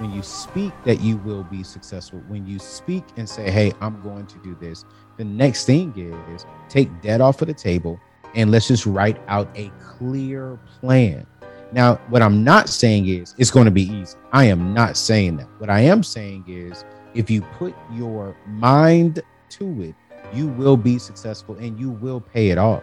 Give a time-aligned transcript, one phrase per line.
[0.00, 4.00] when you speak that you will be successful, when you speak and say, Hey, I'm
[4.02, 4.84] going to do this,
[5.18, 5.92] the next thing
[6.32, 8.00] is take debt off of the table
[8.34, 11.26] and let's just write out a clear plan.
[11.72, 14.16] Now, what I'm not saying is it's going to be easy.
[14.32, 15.48] I am not saying that.
[15.58, 16.84] What I am saying is
[17.14, 19.94] if you put your mind to it,
[20.32, 22.82] you will be successful and you will pay it off.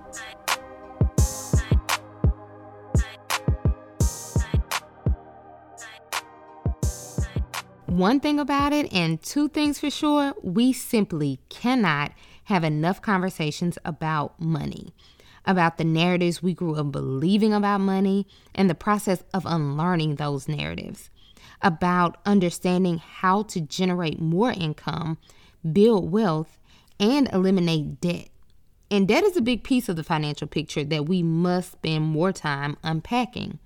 [8.01, 12.13] One thing about it, and two things for sure, we simply cannot
[12.45, 14.91] have enough conversations about money,
[15.45, 20.47] about the narratives we grew up believing about money, and the process of unlearning those
[20.47, 21.11] narratives
[21.61, 25.19] about understanding how to generate more income,
[25.71, 26.57] build wealth,
[26.99, 28.29] and eliminate debt.
[28.89, 32.31] And debt is a big piece of the financial picture that we must spend more
[32.31, 33.59] time unpacking.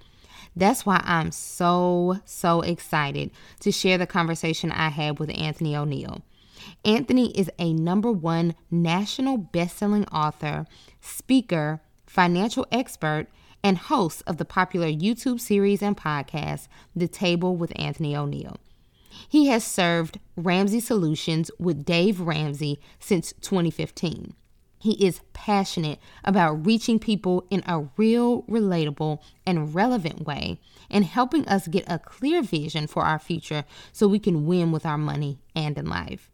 [0.56, 6.22] That's why I'm so, so excited to share the conversation I had with Anthony ONeal.
[6.84, 10.66] Anthony is a number one national best-selling author,
[11.02, 13.28] speaker, financial expert,
[13.64, 18.58] and host of the popular YouTube series and podcast, The Table with Anthony ONeal.
[19.28, 24.34] He has served Ramsey Solutions with Dave Ramsey since 2015.
[24.86, 30.60] He is passionate about reaching people in a real, relatable, and relevant way
[30.92, 34.86] and helping us get a clear vision for our future so we can win with
[34.86, 36.30] our money and in life.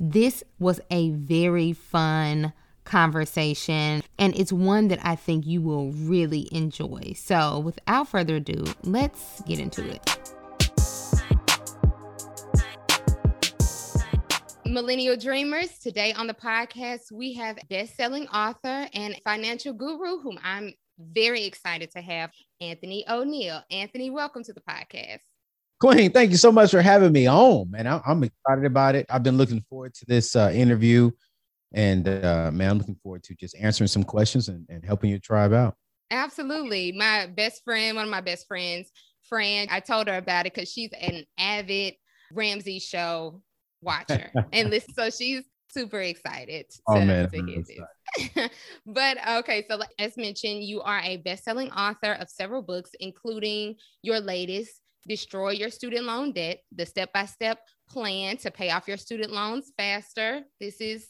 [0.00, 6.48] This was a very fun, conversation, and it's one that I think you will really
[6.50, 7.12] enjoy.
[7.14, 10.34] So, without further ado, let's get into it.
[14.74, 20.74] Millennial Dreamers, today on the podcast, we have best-selling author and financial guru whom I'm
[20.98, 23.62] very excited to have, Anthony ONeal.
[23.70, 25.20] Anthony, welcome to the podcast.
[25.78, 27.86] Queen, thank you so much for having me on, man.
[27.86, 29.06] I'm excited about it.
[29.08, 31.12] I've been looking forward to this uh, interview.
[31.72, 35.20] And uh, man, I'm looking forward to just answering some questions and, and helping your
[35.20, 35.76] tribe out.
[36.10, 36.90] Absolutely.
[36.90, 38.90] My best friend, one of my best friends,
[39.22, 41.94] Fran, I told her about it because she's an avid
[42.32, 43.40] Ramsey show
[43.84, 44.30] watcher.
[44.52, 48.50] and listen, so she's super excited to, oh, man, to hear this.
[48.86, 54.20] but okay, so as mentioned, you are a best-selling author of several books, including your
[54.20, 57.58] latest, Destroy Your Student Loan Debt, the step-by-step
[57.88, 60.42] plan to pay off your student loans faster.
[60.60, 61.06] This is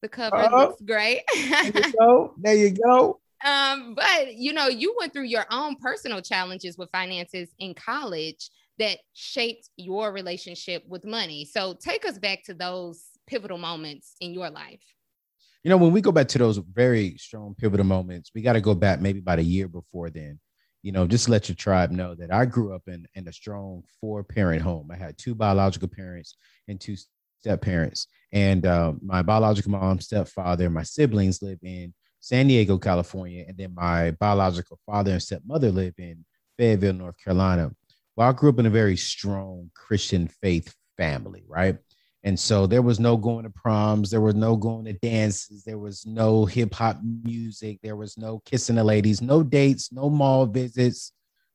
[0.00, 1.22] the cover uh looks great.
[1.34, 2.34] there you go.
[2.38, 3.20] There you go.
[3.44, 8.48] Um, but you know, you went through your own personal challenges with finances in college
[8.78, 11.44] that shaped your relationship with money.
[11.44, 14.82] So take us back to those pivotal moments in your life.
[15.62, 18.60] You know, when we go back to those very strong pivotal moments, we got to
[18.60, 20.38] go back maybe about a year before then.
[20.82, 23.82] You know, just let your tribe know that I grew up in, in a strong
[24.00, 24.90] four parent home.
[24.92, 26.36] I had two biological parents
[26.68, 26.96] and two
[27.40, 28.06] step parents.
[28.32, 33.44] And uh, my biological mom, stepfather, my siblings live in San Diego, California.
[33.48, 36.24] And then my biological father and stepmother live in
[36.58, 37.70] Fayetteville, North Carolina.
[38.16, 41.76] Well, I grew up in a very strong Christian faith family, right?
[42.22, 45.78] And so there was no going to proms, there was no going to dances, there
[45.78, 50.46] was no hip hop music, there was no kissing the ladies, no dates, no mall
[50.46, 51.12] visits,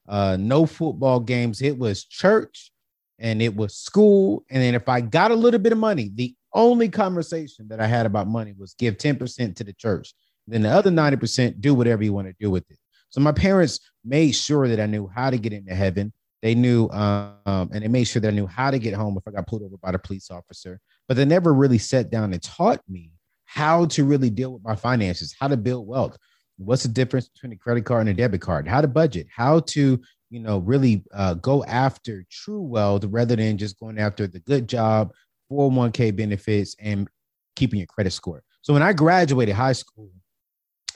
[0.07, 1.61] uh, no football games.
[1.61, 2.71] It was church
[3.17, 4.45] and it was school.
[4.51, 7.87] And then if I got a little bit of money, the only conversation that I
[7.87, 10.13] had about money was give 10% to the church.
[10.47, 12.77] Then the other 90% do whatever you want to do with it.
[13.09, 16.13] So my parents made sure that I knew how to get into heaven.
[16.41, 19.27] They knew, um, and they made sure that I knew how to get home if
[19.27, 20.79] I got pulled over by the police officer.
[21.07, 23.11] But they never really sat down and taught me
[23.45, 26.17] how to really deal with my finances, how to build wealth.
[26.57, 28.67] What's the difference between a credit card and a debit card?
[28.67, 29.99] How to budget, how to
[30.29, 34.67] you know, really uh, go after true wealth rather than just going after the good
[34.67, 35.11] job,
[35.51, 37.07] 401k benefits, and
[37.55, 38.43] keeping your credit score.
[38.61, 40.11] So when I graduated high school,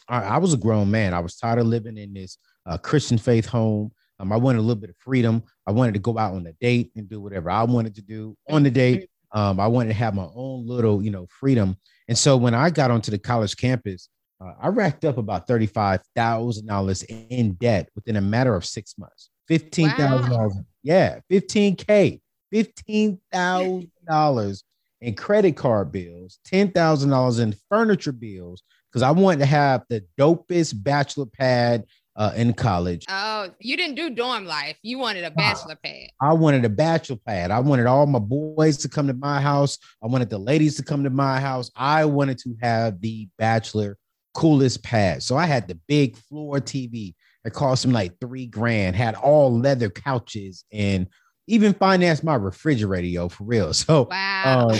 [0.08, 1.14] I, I was a grown man.
[1.14, 3.92] I was tired of living in this uh, Christian faith home.
[4.24, 5.44] Um, I wanted a little bit of freedom.
[5.68, 8.38] I wanted to go out on a date and do whatever I wanted to do
[8.50, 9.10] on the date.
[9.34, 11.76] Um, I wanted to have my own little, you know, freedom.
[12.08, 14.08] And so when I got onto the college campus,
[14.40, 19.30] uh, I racked up about $35,000 in debt within a matter of six months.
[19.52, 20.30] $15,000.
[20.30, 20.52] Wow.
[20.84, 22.22] Yeah, 15K,
[22.54, 24.64] $15,000
[25.02, 30.82] in credit card bills, $10,000 in furniture bills, because I wanted to have the dopest
[30.82, 31.84] bachelor pad
[32.16, 33.06] uh, in college.
[33.10, 34.78] Oh, you didn't do dorm life.
[34.82, 36.10] You wanted a bachelor pad.
[36.22, 37.52] I wanted a bachelor pad.
[37.52, 39.78] I wanted all my boys to come to my house.
[40.04, 41.72] I wanted the ladies to come to my house.
[41.76, 43.98] I wanted to have the bachelor
[44.34, 45.24] coolest pad.
[45.24, 49.58] So I had the big floor TV that cost me like three grand, had all
[49.58, 51.08] leather couches and
[51.48, 53.74] even financed my refrigerator, yo, for real.
[53.74, 54.70] So wow.
[54.70, 54.78] Uh,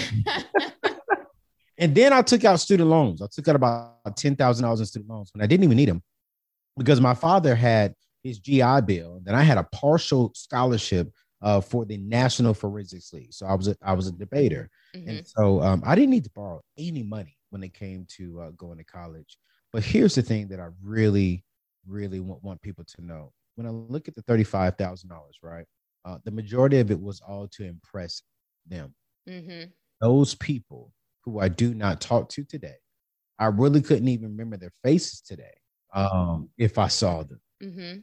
[1.78, 3.22] and then I took out student loans.
[3.22, 5.90] I took out about ten thousand dollars in student loans when I didn't even need
[5.90, 6.04] them
[6.78, 7.94] because my father had
[8.24, 9.20] his GI Bill.
[9.24, 11.12] Then I had a partial scholarship
[11.42, 13.34] uh, for the National Forensics League.
[13.34, 15.10] So I was a, I was a debater, mm-hmm.
[15.10, 18.50] and so um, I didn't need to borrow any money when it came to uh,
[18.52, 19.38] going to college.
[19.74, 21.44] But here's the thing that I really,
[21.86, 23.34] really want, want people to know.
[23.56, 25.66] When I look at the thirty-five thousand dollars, right,
[26.06, 28.24] uh, the majority of it was all to impress
[28.66, 28.96] them.
[29.30, 29.70] Mm-hmm.
[30.00, 30.94] Those people
[31.26, 32.76] who I do not talk to today,
[33.38, 35.54] I really couldn't even remember their faces today
[35.94, 37.42] um, if I saw them.
[37.62, 38.00] Mm-hmm.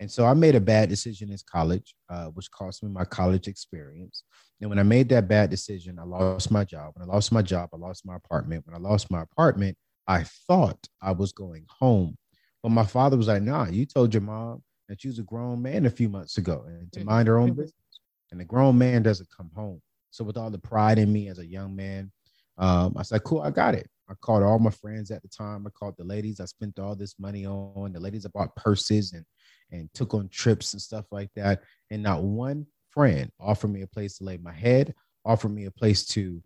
[0.00, 3.46] And so I made a bad decision in college, uh, which cost me my college
[3.46, 4.24] experience.
[4.60, 6.92] And when I made that bad decision, I lost my job.
[6.94, 8.66] When I lost my job, I lost my apartment.
[8.66, 9.76] When I lost my apartment,
[10.08, 12.16] I thought I was going home.
[12.62, 15.62] But my father was like, nah, you told your mom that you was a grown
[15.62, 17.08] man a few months ago and to mm-hmm.
[17.08, 17.74] mind her own business.
[18.30, 19.80] And a grown man doesn't come home.
[20.10, 22.10] So with all the pride in me as a young man,
[22.58, 23.88] um, I said, cool, I got it.
[24.08, 25.66] I called all my friends at the time.
[25.66, 27.92] I called the ladies I spent all this money on.
[27.92, 29.24] The ladies I bought purses and
[29.72, 31.62] and took on trips and stuff like that.
[31.90, 34.94] And not one friend offered me a place to lay my head,
[35.24, 36.42] offered me a place to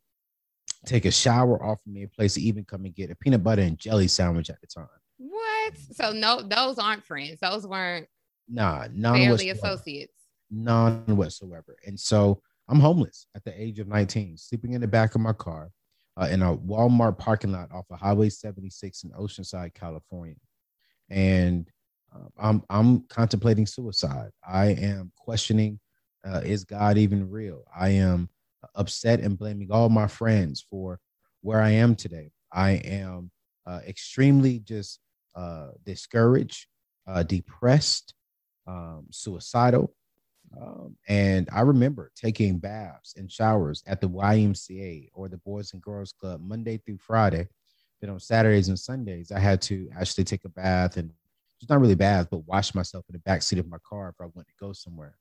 [0.86, 3.62] take a shower, offered me a place to even come and get a peanut butter
[3.62, 4.86] and jelly sandwich at the time.
[5.18, 5.76] What?
[5.92, 7.38] So no, those aren't friends.
[7.40, 8.06] Those weren't
[8.48, 10.12] nah, none barely associates.
[10.50, 11.76] None whatsoever.
[11.84, 15.32] And so I'm homeless at the age of 19, sleeping in the back of my
[15.32, 15.70] car
[16.20, 20.36] uh, in a Walmart parking lot off of Highway 76 in Oceanside, California.
[21.10, 21.68] And
[22.14, 24.30] uh, I'm, I'm contemplating suicide.
[24.46, 25.78] I am questioning
[26.26, 27.64] uh, is God even real?
[27.74, 28.28] I am
[28.74, 30.98] upset and blaming all my friends for
[31.42, 32.32] where I am today.
[32.52, 33.30] I am
[33.66, 35.00] uh, extremely just
[35.34, 36.66] uh, discouraged,
[37.06, 38.14] uh, depressed,
[38.66, 39.94] um, suicidal.
[40.60, 45.82] Um, and I remember taking baths and showers at the YMCA or the Boys and
[45.82, 47.48] Girls Club Monday through Friday.
[48.00, 51.10] Then on Saturdays and Sundays, I had to actually take a bath and
[51.60, 54.20] just not really bath, but wash myself in the back seat of my car if
[54.20, 55.16] I went to go somewhere.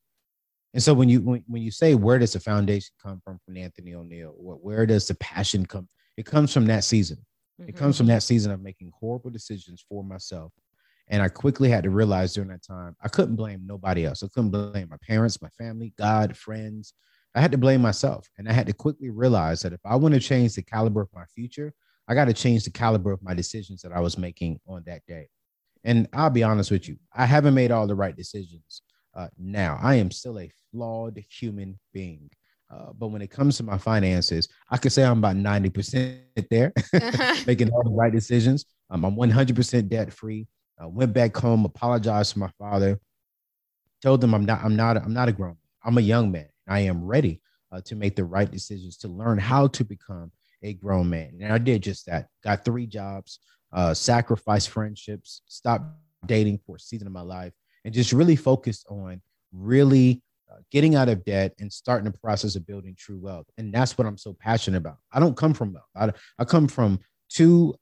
[0.74, 3.56] And so when you when, when you say where does the foundation come from from
[3.56, 5.88] Anthony ONeal, where, where does the passion come?
[6.18, 7.18] It comes from that season.
[7.62, 7.70] Mm-hmm.
[7.70, 10.52] It comes from that season of making horrible decisions for myself
[11.08, 14.24] and I quickly had to realize during that time, I couldn't blame nobody else.
[14.24, 16.94] I couldn't blame my parents, my family, God, friends.
[17.36, 18.28] I had to blame myself.
[18.38, 21.10] And I had to quickly realize that if I want to change the caliber of
[21.14, 21.74] my future,
[22.08, 25.02] I got to change the caliber of my decisions that I was making on that
[25.08, 25.28] day.
[25.84, 28.82] And I'll be honest with you, I haven't made all the right decisions
[29.14, 29.80] uh, now.
[29.82, 32.30] I am still a flawed human being.
[32.72, 36.18] Uh, but when it comes to my finances, I could say I'm about 90%
[36.50, 36.74] there,
[37.48, 38.66] making all the right decisions.
[38.90, 40.48] Um, I'm 100% debt free.
[40.80, 43.00] I went back home, apologized to my father,
[44.02, 45.52] told them I'm not, I'm not, I'm not a grown.
[45.52, 45.58] Man.
[45.84, 46.48] I'm a young man.
[46.68, 47.42] I am ready
[47.72, 50.32] uh, to make the right decisions to learn how to become
[50.64, 51.38] a grown man.
[51.42, 52.28] And I did just that.
[52.44, 53.40] Got three jobs,
[53.72, 55.86] uh, sacrificed friendships, stopped
[56.26, 59.22] dating for a season of my life, and just really focused on
[59.54, 63.46] really uh, getting out of debt and starting the process of building true wealth.
[63.58, 64.98] And that's what I'm so passionate about.
[65.14, 65.86] I don't come from wealth.
[65.96, 67.00] I, I come from
[67.30, 67.76] two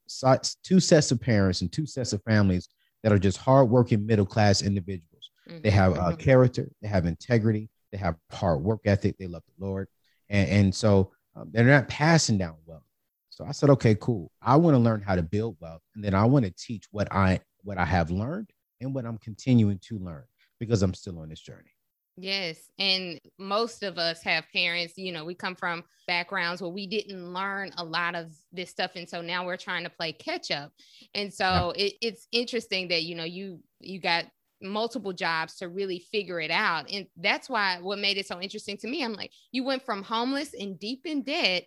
[0.62, 2.68] two sets of parents and two sets of families
[3.04, 5.30] that are just hardworking middle class individuals.
[5.48, 5.60] Mm-hmm.
[5.62, 6.16] They have uh, mm-hmm.
[6.16, 9.88] character, they have integrity, they have hard work ethic, they love the Lord,
[10.30, 12.82] and, and so um, they're not passing down wealth.
[13.28, 14.32] So I said, okay, cool.
[14.40, 17.12] I want to learn how to build wealth, and then I want to teach what
[17.12, 18.48] I what I have learned
[18.80, 20.24] and what I'm continuing to learn
[20.58, 21.73] because I'm still on this journey.
[22.16, 22.70] Yes.
[22.78, 27.32] And most of us have parents, you know, we come from backgrounds where we didn't
[27.32, 28.92] learn a lot of this stuff.
[28.94, 30.70] And so now we're trying to play catch up.
[31.14, 31.86] And so yeah.
[31.86, 34.26] it, it's interesting that, you know, you you got
[34.62, 36.88] multiple jobs to really figure it out.
[36.90, 40.02] And that's why what made it so interesting to me, I'm like, you went from
[40.02, 41.64] homeless and deep in debt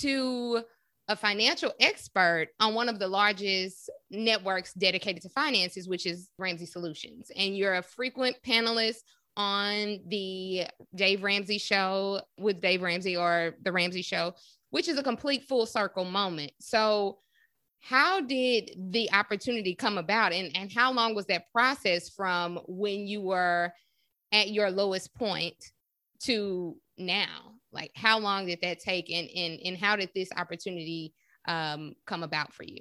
[0.00, 0.62] to
[1.08, 6.66] a financial expert on one of the largest networks dedicated to finances, which is Ramsey
[6.66, 7.30] Solutions.
[7.34, 8.98] And you're a frequent panelist
[9.38, 14.34] on the Dave Ramsey show with Dave Ramsey or the Ramsey show,
[14.70, 16.52] which is a complete full circle moment.
[16.60, 17.18] So,
[17.80, 23.06] how did the opportunity come about and, and how long was that process from when
[23.06, 23.72] you were
[24.32, 25.54] at your lowest point
[26.24, 27.52] to now?
[27.72, 31.14] Like how long did that take and and, and how did this opportunity
[31.46, 32.80] um, come about for you?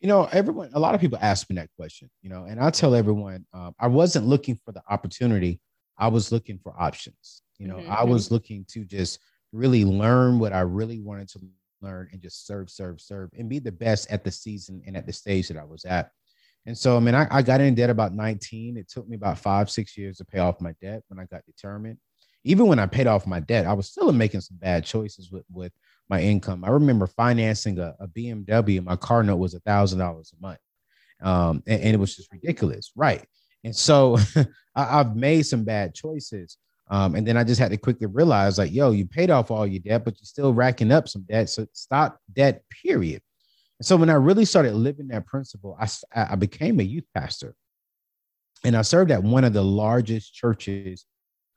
[0.00, 2.70] You know, everyone, a lot of people ask me that question, you know, and I
[2.70, 5.60] tell everyone um, I wasn't looking for the opportunity.
[5.98, 7.42] I was looking for options.
[7.58, 7.90] You know, mm-hmm.
[7.90, 9.18] I was looking to just
[9.52, 11.40] really learn what I really wanted to
[11.80, 15.06] learn and just serve, serve, serve, and be the best at the season and at
[15.06, 16.10] the stage that I was at.
[16.66, 18.76] And so, I mean, I, I got in debt about 19.
[18.76, 21.46] It took me about five, six years to pay off my debt when I got
[21.46, 21.98] determined.
[22.44, 25.44] Even when I paid off my debt, I was still making some bad choices with,
[25.50, 25.72] with
[26.08, 26.64] my income.
[26.64, 28.82] I remember financing a, a BMW.
[28.82, 30.58] My car note was a thousand dollars a month.
[31.22, 32.92] Um, and, and, it was just ridiculous.
[32.94, 33.24] Right.
[33.64, 34.18] And so
[34.74, 36.56] I, I've made some bad choices.
[36.90, 39.66] Um, and then I just had to quickly realize, like, yo, you paid off all
[39.66, 41.50] your debt, but you're still racking up some debt.
[41.50, 43.20] So stop debt, period.
[43.78, 47.54] And so when I really started living that principle, I, I became a youth pastor.
[48.64, 51.04] And I served at one of the largest churches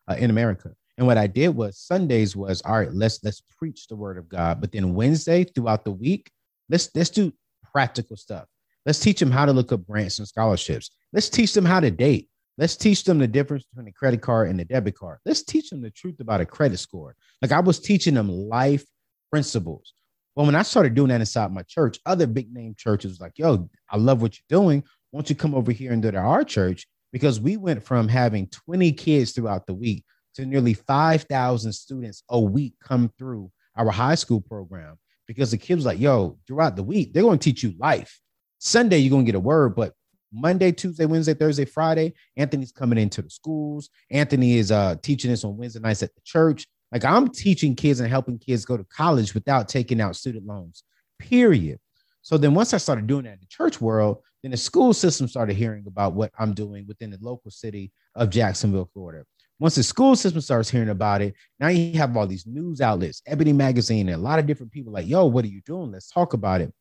[0.07, 0.71] uh, in America.
[0.97, 4.29] And what I did was Sundays was all right, let's let's preach the word of
[4.29, 4.61] God.
[4.61, 6.29] But then Wednesday throughout the week,
[6.69, 7.33] let's let's do
[7.71, 8.45] practical stuff.
[8.85, 10.91] Let's teach them how to look up grants and scholarships.
[11.13, 12.29] Let's teach them how to date.
[12.57, 15.19] Let's teach them the difference between a credit card and a debit card.
[15.25, 17.15] Let's teach them the truth about a credit score.
[17.41, 18.83] Like I was teaching them life
[19.31, 19.93] principles.
[20.35, 23.37] Well, when I started doing that inside my church, other big name churches was like,
[23.37, 24.83] yo, I love what you're doing.
[25.11, 26.87] Won't you come over here and do it at our church?
[27.11, 30.05] Because we went from having 20 kids throughout the week
[30.35, 34.97] to nearly 5,000 students a week come through our high school program
[35.27, 38.19] because the kids like, yo, throughout the week, they're going to teach you life.
[38.59, 39.93] Sunday, you're going to get a word, but
[40.33, 43.89] Monday, Tuesday, Wednesday, Thursday, Friday, Anthony's coming into the schools.
[44.09, 46.65] Anthony is uh, teaching us on Wednesday nights at the church.
[46.91, 50.83] Like I'm teaching kids and helping kids go to college without taking out student loans,
[51.19, 51.79] period.
[52.21, 55.27] So then once I started doing that in the church world, then the school system
[55.27, 59.25] started hearing about what I'm doing within the local city of Jacksonville, Florida.
[59.61, 63.21] Once the school system starts hearing about it, now you have all these news outlets,
[63.27, 65.91] Ebony Magazine, and a lot of different people like, yo, what are you doing?
[65.91, 66.73] Let's talk about it.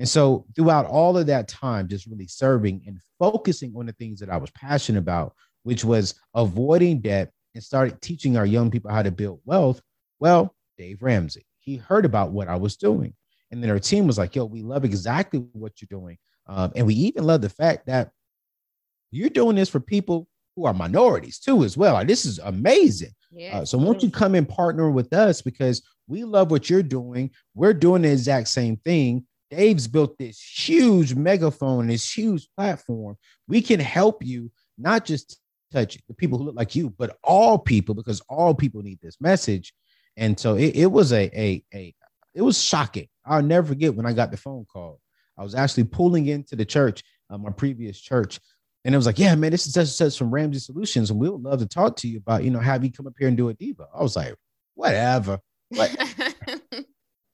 [0.00, 4.18] And so throughout all of that time, just really serving and focusing on the things
[4.18, 8.90] that I was passionate about, which was avoiding debt and started teaching our young people
[8.90, 9.80] how to build wealth.
[10.18, 13.14] Well, Dave Ramsey, he heard about what I was doing.
[13.52, 16.18] And then our team was like, yo, we love exactly what you're doing.
[16.48, 18.10] Um, and we even love the fact that
[19.12, 20.26] you're doing this for people
[20.56, 21.94] who are minorities too, as well.
[21.94, 23.12] Like, this is amazing.
[23.30, 23.58] Yeah.
[23.58, 27.30] Uh, so won't you come and partner with us because we love what you're doing.
[27.54, 29.26] We're doing the exact same thing.
[29.50, 33.16] Dave's built this huge megaphone, this huge platform.
[33.48, 35.38] We can help you not just
[35.72, 39.20] touch the people who look like you, but all people because all people need this
[39.20, 39.72] message.
[40.16, 41.94] And so it, it was a, a a
[42.34, 43.08] it was shocking.
[43.24, 45.00] I'll never forget when I got the phone call.
[45.36, 48.40] I was actually pulling into the church, uh, my previous church,
[48.84, 51.28] and it was like, "Yeah, man, this is such, such from Ramsey Solutions, and we
[51.28, 53.36] would love to talk to you about, you know, have you come up here and
[53.36, 54.34] do a diva." I was like,
[54.74, 55.38] "Whatever."
[55.70, 55.94] What?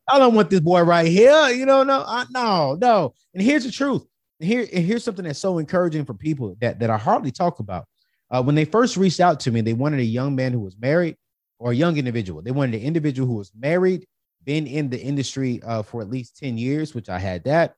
[0.08, 1.48] I don't want this boy right here.
[1.50, 3.14] You know, no, I, no, no.
[3.32, 4.04] And here's the truth.
[4.40, 7.60] And here, and here's something that's so encouraging for people that that I hardly talk
[7.60, 7.86] about.
[8.30, 10.76] Uh, when they first reached out to me, they wanted a young man who was
[10.78, 11.16] married
[11.58, 12.42] or a young individual.
[12.42, 14.06] They wanted an individual who was married,
[14.44, 17.74] been in the industry uh, for at least 10 years, which I had that.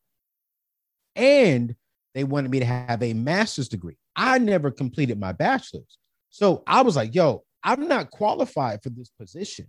[1.16, 1.74] And
[2.14, 3.96] they wanted me to have a master's degree.
[4.16, 5.98] I never completed my bachelor's.
[6.30, 9.66] So I was like, yo, I'm not qualified for this position.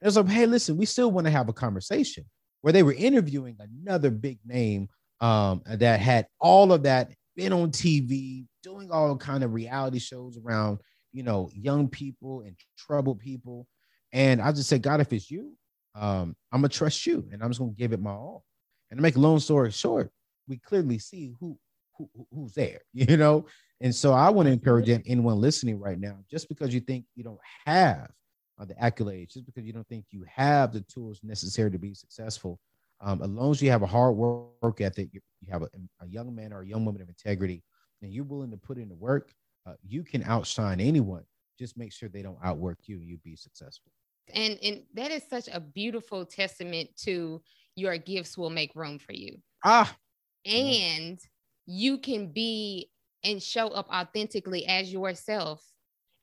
[0.00, 2.24] And was like, hey, listen, we still want to have a conversation
[2.60, 4.88] where they were interviewing another big name
[5.20, 10.38] um, that had all of that, been on TV, doing all kind of reality shows
[10.38, 10.78] around,
[11.12, 13.66] you know, young people and troubled people.
[14.12, 15.52] And I just said, God, if it's you,
[15.94, 18.44] um, I'm gonna trust you, and I'm just gonna give it my all.
[18.90, 20.10] And to make a long story short,
[20.48, 21.58] we clearly see who,
[21.96, 23.46] who who's there, you know.
[23.80, 27.22] And so I want to encourage anyone listening right now, just because you think you
[27.22, 28.10] don't have
[28.58, 31.92] uh, the accolades, just because you don't think you have the tools necessary to be
[31.92, 32.58] successful,
[33.00, 35.68] um, as long as you have a hard work ethic, you, have a,
[36.00, 37.62] a, young man or a young woman of integrity,
[38.02, 39.32] and you're willing to put in the work,
[39.66, 41.24] uh, you can outshine anyone.
[41.58, 42.98] Just make sure they don't outwork you.
[42.98, 43.92] You be successful.
[44.34, 47.42] And and that is such a beautiful testament to
[47.76, 49.38] your gifts will make room for you.
[49.64, 49.94] Ah.
[50.44, 51.18] And
[51.66, 52.90] you can be
[53.24, 55.64] and show up authentically as yourself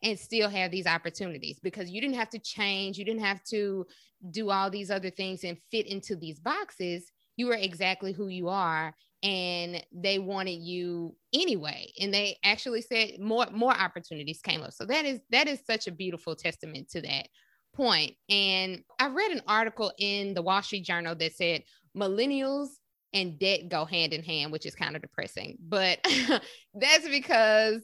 [0.01, 3.85] and still have these opportunities because you didn't have to change, you didn't have to
[4.31, 7.11] do all these other things and fit into these boxes.
[7.35, 13.11] You were exactly who you are and they wanted you anyway and they actually said
[13.19, 17.01] more more opportunities came up so that is that is such a beautiful testament to
[17.01, 17.27] that
[17.73, 18.13] point.
[18.29, 21.63] and i read an article in the wall street journal that said
[21.97, 22.67] millennials
[23.13, 25.99] and debt go hand in hand which is kind of depressing but
[26.73, 27.81] that's because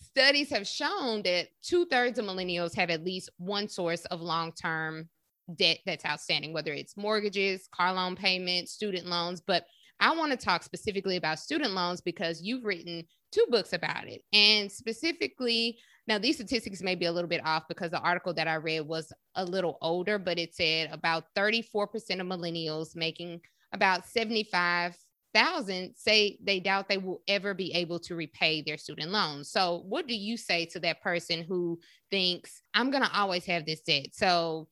[0.00, 4.52] studies have shown that two thirds of millennials have at least one source of long
[4.52, 5.08] term
[5.56, 9.40] debt that's outstanding, whether it's mortgages, car loan payments, student loans.
[9.40, 9.64] But
[10.00, 14.22] I want to talk specifically about student loans because you've written two books about it.
[14.32, 18.48] And specifically, now these statistics may be a little bit off because the article that
[18.48, 21.84] I read was a little older, but it said about 34%
[22.20, 23.40] of millennials making
[23.72, 24.96] about 75
[25.34, 29.50] thousand say they doubt they will ever be able to repay their student loans.
[29.50, 31.78] So, what do you say to that person who
[32.10, 34.08] thinks I'm going to always have this debt?
[34.12, 34.68] So,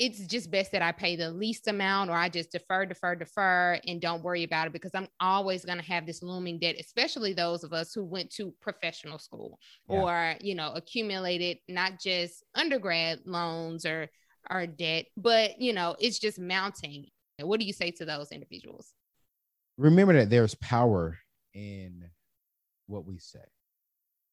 [0.00, 3.78] it's just best that I pay the least amount or I just defer, defer, defer
[3.86, 7.34] and don't worry about it because I'm always going to have this looming debt, especially
[7.34, 9.58] those of us who went to professional school
[9.90, 10.00] yeah.
[10.00, 14.08] or, you know, accumulated not just undergrad loans or,
[14.50, 17.04] or debt, but, you know, it's just mounting.
[17.46, 18.92] What do you say to those individuals?
[19.78, 21.18] Remember that there's power
[21.54, 22.04] in
[22.86, 23.38] what we say.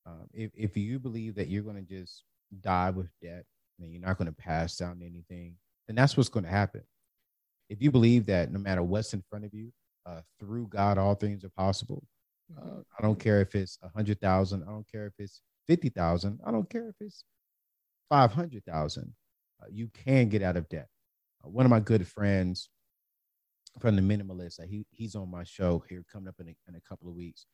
[0.05, 2.23] Um, if, if you believe that you're going to just
[2.61, 3.45] die with debt,
[3.79, 5.55] and you're not going to pass down anything,
[5.87, 6.81] then that's what's going to happen.
[7.69, 9.71] If you believe that no matter what's in front of you,
[10.05, 12.03] uh, through God, all things are possible.
[12.57, 14.63] Uh, I don't care if it's a hundred thousand.
[14.63, 16.39] I don't care if it's fifty thousand.
[16.45, 17.25] I don't care if it's
[18.09, 19.13] five hundred thousand.
[19.61, 20.87] Uh, you can get out of debt.
[21.43, 22.69] Uh, one of my good friends
[23.79, 26.81] from the minimalist, he he's on my show here coming up in a, in a
[26.81, 27.45] couple of weeks.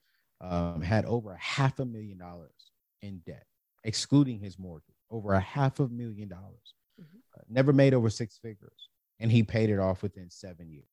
[0.41, 3.45] Um, had over a half a million dollars in debt,
[3.83, 6.73] excluding his mortgage over a half a million dollars.
[6.99, 7.17] Mm-hmm.
[7.37, 8.89] Uh, never made over six figures,
[9.19, 10.85] and he paid it off within seven years.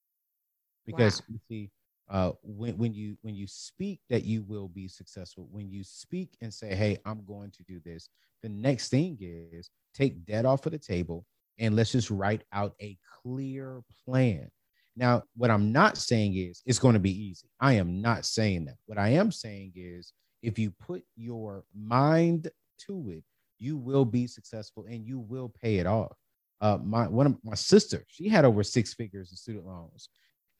[0.87, 1.27] Because wow.
[1.29, 1.71] you see,
[2.09, 6.37] uh, when when you when you speak that you will be successful, when you speak
[6.41, 8.09] and say, "Hey, I'm going to do this,"
[8.43, 11.27] the next thing is take debt off of the table
[11.61, 14.51] and let's just write out a clear plan.
[15.01, 17.49] Now, what I'm not saying is it's going to be easy.
[17.59, 18.77] I am not saying that.
[18.87, 22.49] What I am saying is if you put your mind
[22.87, 23.25] to it
[23.61, 26.17] you will be successful and you will pay it off.
[26.61, 30.09] Uh, my one of my sister, she had over six figures in student loans,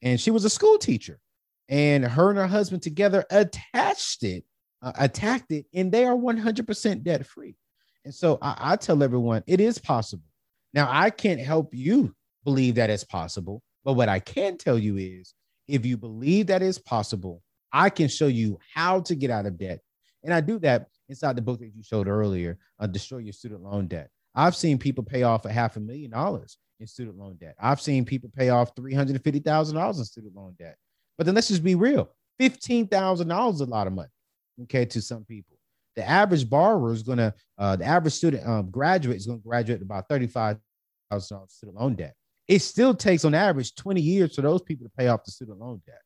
[0.01, 1.19] and she was a school teacher.
[1.69, 4.43] And her and her husband together attached it,
[4.81, 7.55] uh, attacked it, and they are 100% debt free.
[8.03, 10.25] And so I, I tell everyone it is possible.
[10.73, 14.97] Now I can't help you believe that it's possible, but what I can tell you
[14.97, 15.33] is
[15.67, 17.41] if you believe that is possible,
[17.71, 19.79] I can show you how to get out of debt.
[20.23, 23.63] And I do that inside the book that you showed earlier, uh, Destroy Your Student
[23.63, 24.09] Loan Debt.
[24.35, 27.55] I've seen people pay off a half a million dollars in student loan debt.
[27.59, 30.77] I've seen people pay off $350,000 in student loan debt.
[31.17, 32.09] But then let's just be real
[32.41, 34.09] $15,000 is a lot of money,
[34.63, 35.57] okay, to some people.
[35.95, 39.47] The average borrower is going to, uh, the average student um, graduate is going to
[39.47, 40.59] graduate about $35,000
[41.51, 42.15] student loan debt.
[42.51, 45.59] It still takes, on average, 20 years for those people to pay off the student
[45.59, 46.01] loan debt.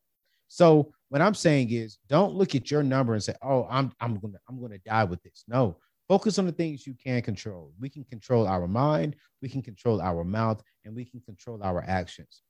[0.48, 4.20] So what I'm saying is don't look at your number and say, "Oh, I'm I'm
[4.20, 5.78] going to I'm to die with this." No.
[6.08, 7.74] Focus on the things you can control.
[7.80, 11.84] We can control our mind, we can control our mouth, and we can control our
[11.88, 12.44] actions.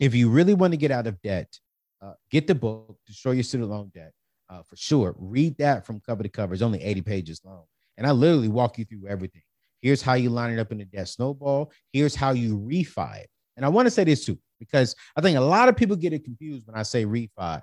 [0.00, 1.56] If you really want to get out of debt,
[2.02, 4.12] uh, get the book, Destroy Your Student Loan Debt,
[4.50, 5.14] uh, for sure.
[5.18, 6.52] Read that from cover to cover.
[6.52, 7.62] It's only 80 pages long.
[7.96, 9.42] And I literally walk you through everything.
[9.82, 11.72] Here's how you line it up in the debt snowball.
[11.92, 13.28] Here's how you refi it.
[13.56, 16.12] And I want to say this too because I think a lot of people get
[16.12, 17.62] it confused when I say refi.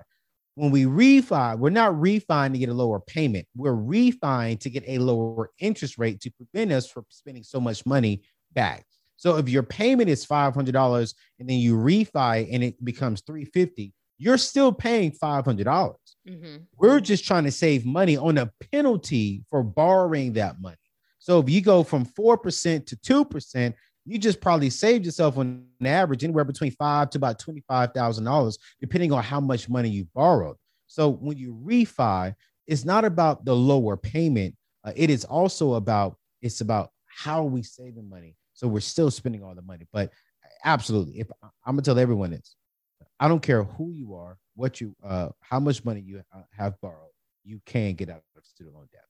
[0.54, 3.46] When we refi, we're not refining to get a lower payment.
[3.54, 7.84] We're refining to get a lower interest rate to prevent us from spending so much
[7.84, 8.22] money
[8.54, 8.86] back.
[9.18, 14.38] So if your payment is $500 and then you refi and it becomes 350, you're
[14.38, 15.64] still paying 500.
[15.64, 15.96] dollars
[16.28, 20.76] mm hmm We're just trying to save money on a penalty for borrowing that money.
[21.26, 26.22] So if you go from 4% to 2%, you just probably saved yourself on average
[26.22, 30.54] anywhere between five to about twenty-five thousand dollars, depending on how much money you borrowed.
[30.86, 32.32] So when you refi,
[32.68, 34.54] it's not about the lower payment.
[34.84, 38.36] Uh, it is also about it's about how we saving money.
[38.54, 39.88] So we're still spending all the money.
[39.92, 40.12] But
[40.64, 42.54] absolutely, if I'm gonna tell everyone this,
[43.18, 46.80] I don't care who you are, what you, uh, how much money you uh, have
[46.80, 47.10] borrowed,
[47.42, 49.02] you can get out of student loan debt.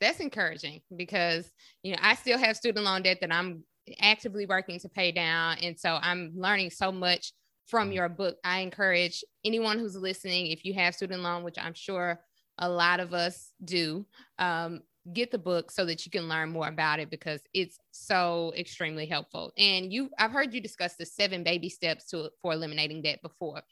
[0.00, 1.50] That's encouraging because
[1.82, 3.64] you know I still have student loan debt that I'm
[4.00, 5.58] actively working to pay down.
[5.62, 7.32] And so I'm learning so much
[7.66, 7.94] from mm.
[7.94, 8.36] your book.
[8.44, 12.20] I encourage anyone who's listening, if you have student loan, which I'm sure
[12.58, 14.06] a lot of us do,
[14.38, 14.80] um,
[15.12, 19.06] get the book so that you can learn more about it because it's so extremely
[19.06, 19.52] helpful.
[19.56, 23.62] And you, I've heard you discuss the seven baby steps to for eliminating debt before.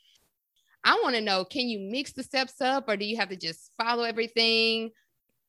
[0.84, 3.36] I want to know, can you mix the steps up or do you have to
[3.36, 4.90] just follow everything?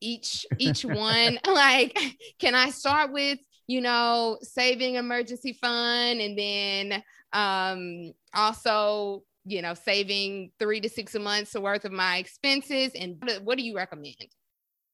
[0.02, 1.98] Each each one like
[2.40, 7.04] can i start with you know, saving emergency fund and then
[7.34, 12.92] um, also, you know, saving three to six months worth of my expenses.
[12.96, 14.28] And what do you recommend?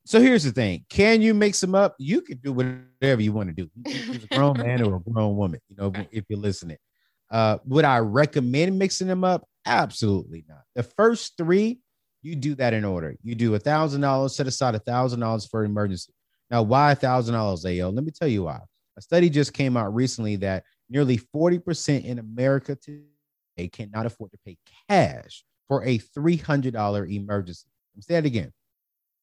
[0.05, 1.95] So here's the thing: Can you mix them up?
[1.99, 3.69] You can do whatever you want to do.
[3.85, 5.59] A grown man or a grown woman.
[5.69, 6.77] You know, if you're listening.
[7.29, 9.47] Uh, would I recommend mixing them up?
[9.65, 10.63] Absolutely not.
[10.75, 11.79] The first three,
[12.21, 13.15] you do that in order.
[13.23, 16.13] You do a thousand dollars, set aside a thousand dollars for emergency.
[16.49, 17.89] Now, why a thousand dollars, AO?
[17.89, 18.60] Let me tell you why.
[18.97, 24.38] A study just came out recently that nearly 40% in America today cannot afford to
[24.45, 24.57] pay
[24.89, 27.67] cash for a $300 emergency.
[27.99, 28.51] Say it again.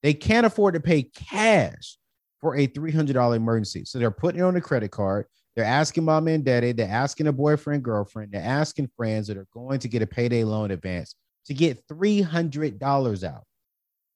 [0.03, 1.99] They can't afford to pay cash
[2.41, 3.85] for a $300 emergency.
[3.85, 5.27] So they're putting it on a credit card.
[5.55, 9.49] They're asking mom and daddy, they're asking a boyfriend, girlfriend, they're asking friends that are
[9.53, 11.17] going to get a payday loan advance
[11.49, 13.45] to get $300 out.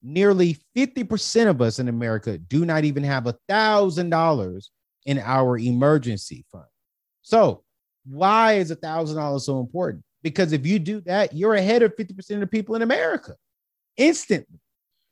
[0.01, 4.63] Nearly 50% of us in America do not even have $1,000
[5.05, 6.65] in our emergency fund.
[7.21, 7.63] So,
[8.05, 10.03] why is $1,000 so important?
[10.21, 13.35] Because if you do that, you're ahead of 50% of the people in America
[13.97, 14.59] instantly.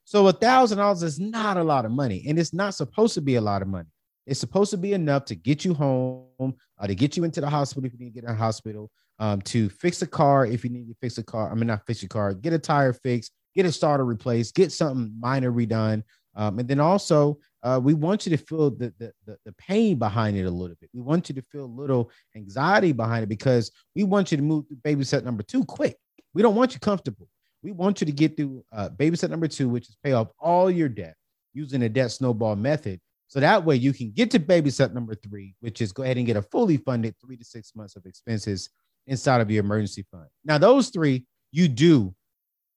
[0.04, 3.42] So, $1,000 is not a lot of money, and it's not supposed to be a
[3.42, 3.90] lot of money.
[4.28, 7.50] It's supposed to be enough to get you home, uh, to get you into the
[7.50, 10.64] hospital if you need to get in a hospital, um, to fix a car if
[10.64, 11.50] you need to fix a car.
[11.50, 14.72] I mean, not fix your car, get a tire fixed, get a starter replaced, get
[14.72, 16.04] something minor redone.
[16.36, 20.36] Um, and then also, uh, we want you to feel the, the, the, pain behind
[20.36, 20.90] it a little bit.
[20.92, 24.44] We want you to feel a little anxiety behind it because we want you to
[24.44, 25.98] move through baby step number two quick.
[26.34, 27.28] We don't want you comfortable.
[27.62, 30.30] We want you to get through uh, baby step number two, which is pay off
[30.40, 31.16] all your debt
[31.54, 35.14] using the debt snowball method so that way you can get to baby step number
[35.14, 38.06] three, which is go ahead and get a fully funded three to six months of
[38.06, 38.70] expenses
[39.08, 40.28] inside of your emergency fund.
[40.46, 42.16] Now, those three you do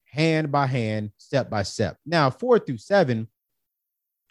[0.05, 1.97] hand by hand, step by step.
[2.07, 3.29] Now, four through seven,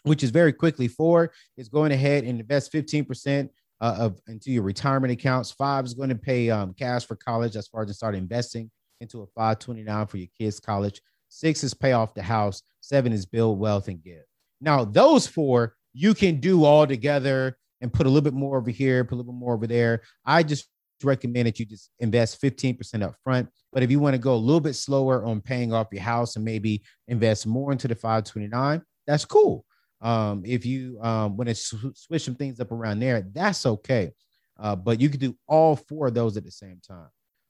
[0.02, 3.48] which is very quickly, four is going ahead and invest 15%
[3.80, 5.50] uh, of into your retirement accounts.
[5.50, 8.70] Five is going to pay um, cash for college as far as to start investing
[9.00, 11.00] into a 529 for your kids' college.
[11.28, 12.62] Six is pay off the house.
[12.80, 14.22] Seven is build wealth and give.
[14.60, 18.70] Now, those four you can do all together and put a little bit more over
[18.70, 20.02] here, put a little bit more over there.
[20.24, 20.68] I just
[21.02, 23.48] recommend that you just invest 15% up front.
[23.72, 26.36] But if you want to go a little bit slower on paying off your house
[26.36, 29.64] and maybe invest more into the 529, that's cool.
[30.00, 34.12] Um, if you um, want to sw- switch some things up around there, that's okay.
[34.58, 37.08] Uh, but you can do all four of those at the same time.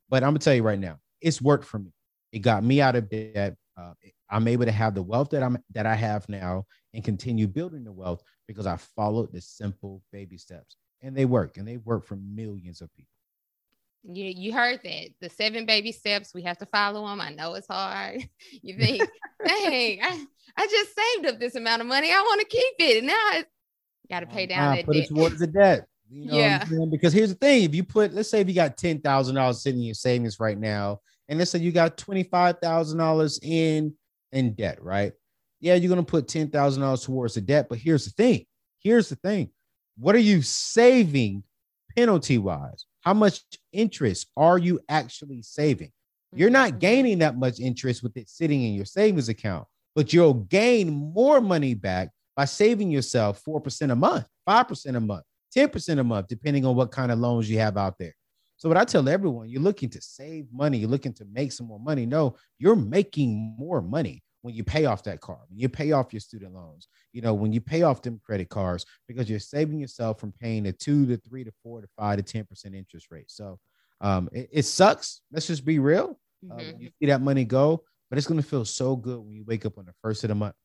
[0.08, 1.92] But I'm gonna tell you right now, it's worked for me.
[2.32, 3.56] It got me out of debt.
[3.76, 3.92] Uh,
[4.30, 7.84] I'm able to have the wealth that I'm that I have now and continue building
[7.84, 12.04] the wealth because I followed the simple baby steps and they work and they work
[12.04, 13.13] for millions of people.
[14.06, 17.20] You, you heard that the seven baby steps we have to follow them.
[17.20, 18.28] I know it's hard.
[18.62, 19.02] You think,
[19.46, 20.24] dang, I,
[20.56, 22.10] I just saved up this amount of money.
[22.10, 22.98] I want to keep it.
[22.98, 23.44] And now I
[24.08, 25.04] got to pay down that put debt.
[25.04, 25.86] it towards the debt.
[26.10, 26.64] You know yeah.
[26.90, 29.62] Because here's the thing: if you put, let's say, if you got ten thousand dollars
[29.62, 33.40] sitting in your savings right now, and let's say you got twenty five thousand dollars
[33.42, 33.94] in
[34.32, 35.12] in debt, right?
[35.60, 38.44] Yeah, you're gonna put ten thousand dollars towards the debt, but here's the thing:
[38.78, 39.50] here's the thing.
[39.96, 41.42] What are you saving
[41.96, 42.84] penalty wise?
[43.04, 43.40] How much
[43.72, 45.92] interest are you actually saving?
[46.34, 46.78] You're not mm-hmm.
[46.78, 51.40] gaining that much interest with it sitting in your savings account, but you'll gain more
[51.40, 55.24] money back by saving yourself 4% a month, 5% a month,
[55.56, 58.14] 10% a month, depending on what kind of loans you have out there.
[58.56, 61.66] So, what I tell everyone, you're looking to save money, you're looking to make some
[61.66, 62.06] more money.
[62.06, 66.12] No, you're making more money when you pay off that car, when you pay off
[66.12, 69.80] your student loans, you know, when you pay off them credit cards, because you're saving
[69.80, 73.30] yourself from paying a two to three to four to five to 10% interest rate.
[73.30, 73.58] So
[74.02, 75.22] um, it, it sucks.
[75.32, 76.20] Let's just be real.
[76.50, 76.78] Uh, mm-hmm.
[76.78, 79.64] you see that money go, but it's going to feel so good when you wake
[79.64, 80.56] up on the first of the month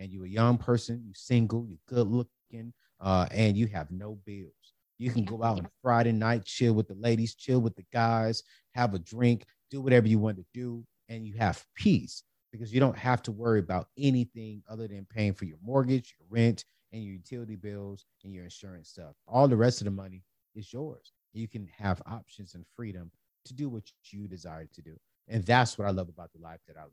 [0.00, 4.18] and you're a young person, you're single, you're good looking, uh, and you have no
[4.26, 4.50] bills.
[4.98, 8.42] You can go out on Friday night, chill with the ladies, chill with the guys,
[8.74, 12.80] have a drink, do whatever you want to do, and you have peace because you
[12.80, 17.02] don't have to worry about anything other than paying for your mortgage, your rent, and
[17.02, 19.14] your utility bills and your insurance stuff.
[19.28, 21.12] All the rest of the money is yours.
[21.32, 23.10] You can have options and freedom
[23.44, 24.96] to do what you desire to do.
[25.28, 26.92] And that's what I love about the life that I live.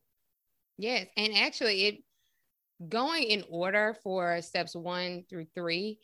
[0.78, 1.08] Yes.
[1.18, 2.04] And actually, it
[2.88, 5.98] going in order for steps one through three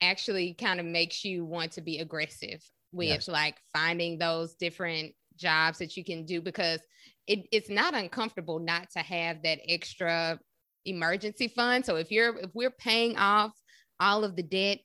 [0.00, 3.28] actually kind of makes you want to be aggressive with yes.
[3.28, 6.80] like finding those different jobs that you can do because
[7.26, 10.38] it, it's not uncomfortable not to have that extra
[10.84, 11.84] emergency fund.
[11.84, 13.52] So if you're if we're paying off
[14.00, 14.78] all of the debt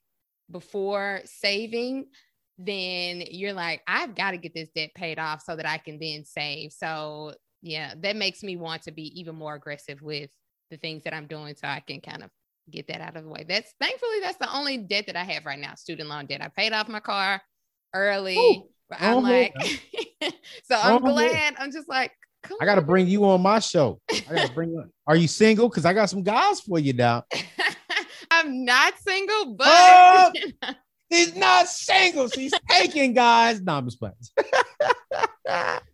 [0.49, 2.07] before saving,
[2.57, 5.99] then you're like, I've got to get this debt paid off so that I can
[5.99, 6.71] then save.
[6.71, 10.29] So yeah, that makes me want to be even more aggressive with
[10.69, 12.29] the things that I'm doing so I can kind of
[12.69, 13.45] get that out of the way.
[13.47, 16.41] That's thankfully that's the only debt that I have right now, student loan debt.
[16.41, 17.41] I paid off my car
[17.93, 19.53] early, Ooh, but I'm oh, like,
[20.63, 21.55] so I'm oh, glad.
[21.57, 22.11] I'm just like,
[22.59, 24.01] I gotta bring you on my show.
[24.11, 24.83] I gotta bring you.
[25.07, 25.69] Are you single?
[25.69, 27.23] Because I got some guys for you now.
[28.31, 30.31] I'm not single, but oh,
[31.09, 32.27] he's not single.
[32.27, 33.61] She's taking guys.
[33.61, 34.15] No, I'm just playing.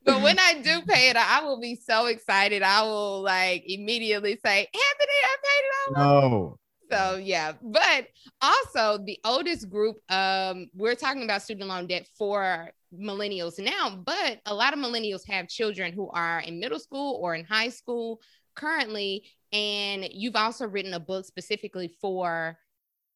[0.04, 2.64] but when I do pay it, I will be so excited.
[2.64, 6.22] I will like immediately say, Anthony, I paid it all.
[6.22, 6.60] No.
[6.92, 8.08] So yeah, but
[8.42, 14.40] also the oldest group, um, we're talking about student loan debt for millennials now, but
[14.46, 18.22] a lot of millennials have children who are in middle school or in high school
[18.56, 19.26] currently.
[19.52, 22.58] And you've also written a book specifically for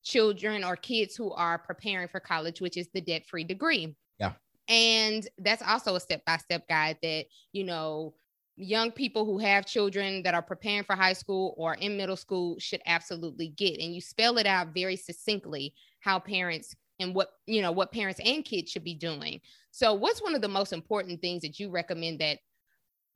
[0.03, 3.95] children or kids who are preparing for college, which is the debt free degree.
[4.19, 4.34] Yeah.
[4.67, 8.15] And that's also a step by step guide that, you know,
[8.56, 12.58] young people who have children that are preparing for high school or in middle school
[12.60, 13.80] should absolutely get.
[13.80, 18.20] And you spell it out very succinctly how parents and what, you know, what parents
[18.24, 19.42] and kids should be doing.
[19.72, 22.40] So, what's one of the most important things that you recommend that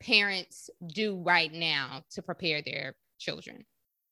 [0.02, 3.65] parents do right now to prepare their children?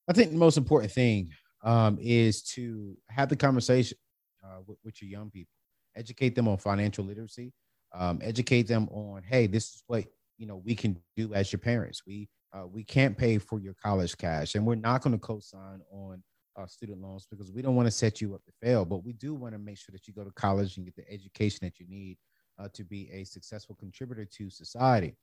[0.09, 1.29] I think the most important thing
[1.63, 3.97] um, is to have the conversation
[4.43, 5.53] uh, with, with, your young people,
[5.95, 7.53] educate them on financial literacy,
[7.95, 10.03] um, educate them on, hey, this is what
[10.37, 12.03] you know we can do as your parents.
[12.05, 15.81] We uh, we can't pay for your college cash, and we're not going to co-sign
[15.91, 16.21] on
[16.55, 18.85] uh, student loans because we don't want to set you up to fail.
[18.85, 21.11] But we do want to make sure that you go to college and get the
[21.11, 22.17] education that you need
[22.59, 25.15] uh, to be a successful contributor to society.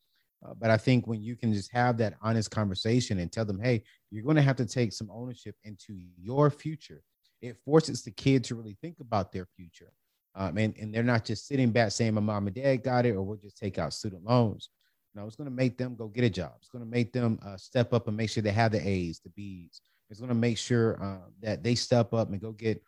[0.44, 3.60] Uh, but I think when you can just have that honest conversation and tell them,
[3.60, 7.02] hey, you're going to have to take some ownership into your future,
[7.42, 9.92] it forces the kid to really think about their future.
[10.34, 13.12] Um, and, and they're not just sitting back saying, my mom and dad got it,
[13.12, 14.70] or we'll just take out student loans.
[15.14, 16.52] No, it's going to make them go get a job.
[16.58, 19.20] It's going to make them uh, step up and make sure they have the A's,
[19.20, 19.80] the B's.
[20.08, 22.82] It's going to make sure uh, that they step up and go get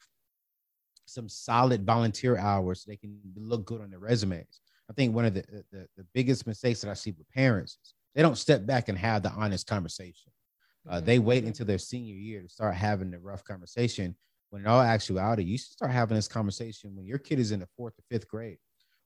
[1.07, 4.61] some solid volunteer hours so they can look good on their resumes.
[4.89, 7.95] I think one of the, the, the biggest mistakes that I see with parents is
[8.15, 10.33] they don't step back and have the honest conversation.
[10.89, 11.49] Uh, they wait mm-hmm.
[11.49, 14.17] until their senior year to start having the rough conversation.
[14.51, 17.61] When in all actuality, you should start having this conversation when your kid is in
[17.61, 18.59] the fourth or fifth grade.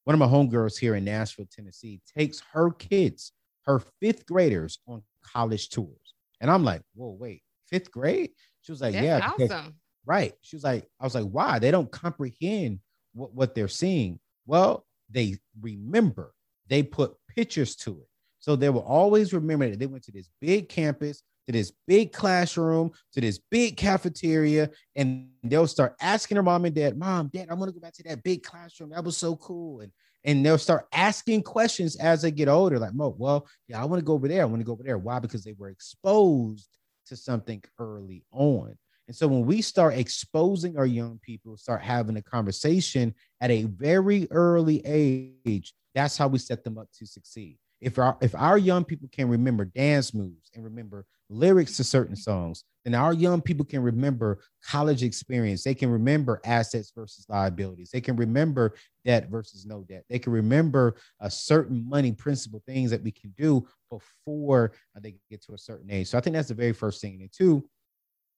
[0.06, 5.02] One of my homegirls here in Nashville, Tennessee, takes her kids, her fifth graders, on
[5.20, 6.14] college tours.
[6.40, 8.30] And I'm like, whoa, wait, fifth grade?
[8.62, 9.32] She was like, That's yeah.
[9.56, 9.74] Awesome.
[10.04, 10.32] Right.
[10.42, 11.58] She was like, I was like, why?
[11.58, 12.78] They don't comprehend
[13.14, 14.20] what, what they're seeing.
[14.46, 16.32] Well, they remember,
[16.68, 18.08] they put pictures to it.
[18.38, 22.12] So they will always remember that they went to this big campus, to this big
[22.12, 27.48] classroom, to this big cafeteria, and they'll start asking their mom and dad, Mom, Dad,
[27.50, 28.90] I want to go back to that big classroom.
[28.90, 29.80] That was so cool.
[29.80, 29.92] And
[30.26, 34.00] and they'll start asking questions as they get older, like, Mo, well, yeah, I want
[34.00, 34.42] to go over there.
[34.42, 34.98] I want to go over there.
[34.98, 35.20] Why?
[35.20, 36.68] Because they were exposed
[37.06, 38.76] to something early on.
[39.06, 43.64] And so when we start exposing our young people, start having a conversation at a
[43.64, 47.56] very early age, that's how we set them up to succeed.
[47.80, 52.14] If our if our young people can remember dance moves and remember lyrics to certain
[52.14, 52.20] mm-hmm.
[52.20, 55.62] songs, then our young people can remember college experience.
[55.62, 57.90] They can remember assets versus liabilities.
[57.90, 60.04] They can remember debt versus no debt.
[60.08, 65.16] They can remember a certain money principle things that we can do before uh, they
[65.30, 66.08] get to a certain age.
[66.08, 67.20] So I think that's the very first thing.
[67.20, 67.68] And two,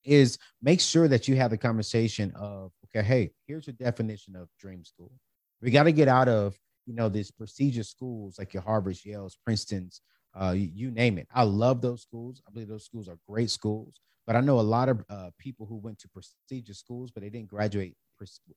[0.05, 4.49] is make sure that you have the conversation of okay hey here's your definition of
[4.59, 5.11] dream school
[5.61, 6.57] we got to get out of
[6.89, 10.01] you know these prestigious schools like your harvards yales princeton's
[10.41, 11.27] uh, you, you, name it.
[11.35, 12.43] I love those schools.
[12.47, 15.67] I believe those schools are great schools but i know a lot of uh, people
[15.67, 17.97] who went to prestigious schools but they didn't graduate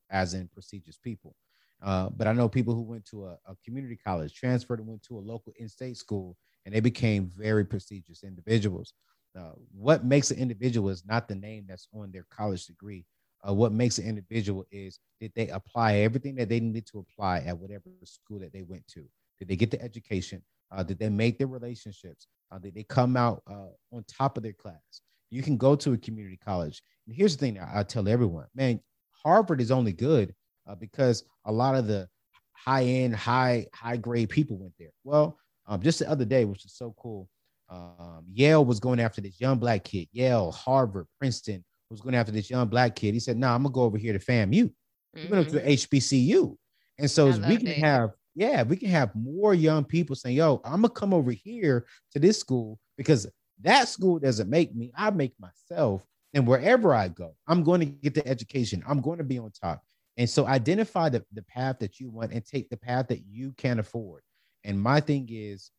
[0.09, 1.35] as in prestigious people.
[1.83, 5.01] Uh, but i know people who went to a, a community college transferred and went
[5.01, 8.93] to a local in-state school and they became very prestigious individuals.
[9.37, 13.05] Uh, what makes an individual is not the name that's on their college degree.
[13.47, 17.39] Uh, what makes an individual is did they apply everything that they needed to apply
[17.39, 19.03] at whatever school that they went to?
[19.39, 20.43] Did they get the education?
[20.71, 22.27] Uh, did they make their relationships?
[22.51, 25.01] Uh, did they come out uh, on top of their class?
[25.29, 26.81] You can go to a community college.
[27.07, 28.79] And here's the thing I, I tell everyone, man,
[29.11, 30.33] Harvard is only good
[30.67, 32.07] uh, because a lot of the
[32.53, 34.91] high end, high, high grade people went there.
[35.03, 37.27] Well, um, just the other day, which is so cool,
[37.69, 40.09] um, Yale was going after this young black kid.
[40.11, 43.13] Yale, Harvard, Princeton was going after this young black kid.
[43.13, 44.71] He said, "No, nah, I'm gonna go over here to FAMU.
[45.13, 45.67] We're going to mm-hmm.
[45.67, 46.55] HBCU."
[46.97, 47.77] And so we can it.
[47.77, 51.85] have, yeah, we can have more young people saying, "Yo, I'm gonna come over here
[52.13, 53.27] to this school because
[53.61, 54.91] that school doesn't make me.
[54.95, 58.81] I make myself." And wherever I go, I'm going to get the education.
[58.87, 59.83] I'm going to be on top.
[60.17, 63.53] And so identify the, the path that you want and take the path that you
[63.57, 64.23] can afford.
[64.63, 65.71] And my thing is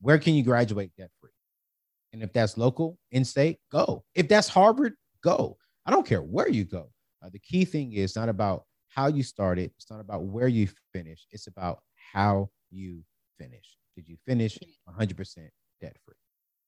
[0.00, 1.30] where can you graduate debt free?
[2.18, 4.02] And if that's local, in state, go.
[4.16, 5.56] If that's Harvard, go.
[5.86, 6.90] I don't care where you go.
[7.22, 10.66] Uh, the key thing is not about how you started, it's not about where you
[10.92, 11.78] finish, it's about
[12.12, 13.04] how you
[13.38, 13.76] finish?
[13.94, 15.36] Did you finish 100%
[15.80, 16.16] debt free?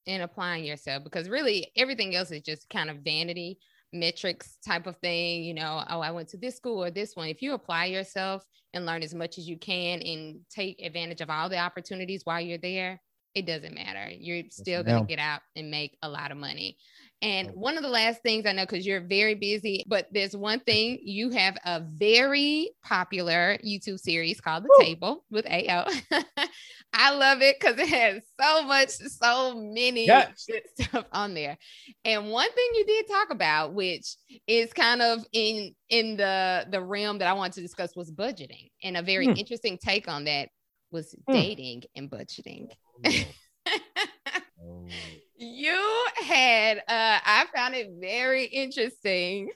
[0.07, 3.59] And applying yourself because really everything else is just kind of vanity
[3.93, 5.43] metrics type of thing.
[5.43, 7.27] You know, oh, I went to this school or this one.
[7.27, 11.29] If you apply yourself and learn as much as you can and take advantage of
[11.29, 13.01] all the opportunities while you're there,
[13.35, 14.11] it doesn't matter.
[14.13, 16.77] You're still going to get out and make a lot of money.
[17.23, 20.61] And one of the last things I know, because you're very busy, but there's one
[20.61, 24.85] thing you have a very popular YouTube series called The Woo!
[24.85, 25.87] Table with AO.
[26.95, 30.47] I love it because it has so much, so many yes.
[30.49, 31.59] good stuff on there.
[32.07, 34.17] And one thing you did talk about, which
[34.47, 38.71] is kind of in in the the realm that I want to discuss, was budgeting.
[38.83, 39.37] And a very hmm.
[39.37, 40.49] interesting take on that
[40.91, 41.33] was hmm.
[41.33, 42.69] dating and budgeting.
[43.05, 43.11] Oh.
[44.65, 44.87] oh.
[45.37, 49.51] You had, uh, I found it very interesting.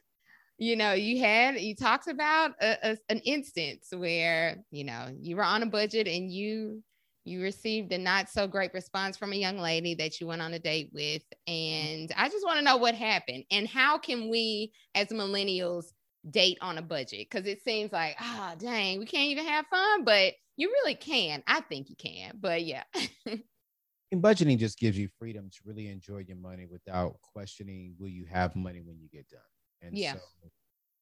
[0.56, 5.36] You know, you had, you talked about a, a, an instance where, you know, you
[5.36, 6.82] were on a budget and you,
[7.24, 10.54] you received a not so great response from a young lady that you went on
[10.54, 11.22] a date with.
[11.46, 15.86] And I just want to know what happened and how can we as millennials
[16.30, 17.28] date on a budget?
[17.30, 20.94] Because it seems like, ah, oh, dang, we can't even have fun, but you really
[20.94, 21.42] can.
[21.46, 22.84] I think you can, but yeah.
[23.26, 28.24] and budgeting just gives you freedom to really enjoy your money without questioning will you
[28.30, 29.40] have money when you get done.
[29.82, 30.14] And yeah.
[30.14, 30.20] so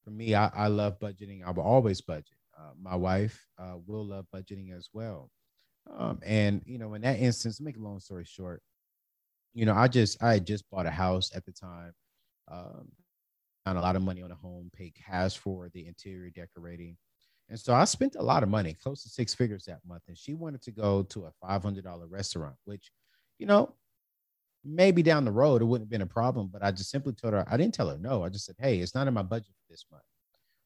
[0.05, 1.45] for me, I, I love budgeting.
[1.47, 2.37] I will always budget.
[2.59, 5.31] Uh, my wife uh, will love budgeting as well.
[5.91, 8.63] Um, and you know, in that instance, make a long story short,
[9.53, 11.93] you know, I just I had just bought a house at the time.
[12.51, 12.89] Um,
[13.65, 16.97] found a lot of money on a home, paid cash for the interior decorating.
[17.53, 20.05] And so I spent a lot of money, close to six figures that month.
[20.09, 22.91] And she wanted to go to a $500 restaurant, which,
[23.39, 23.75] you know,
[24.65, 26.49] maybe down the road it wouldn't have been a problem.
[26.51, 28.25] But I just simply told her, I didn't tell her no.
[28.25, 30.03] I just said, hey, it's not in my budget for this month.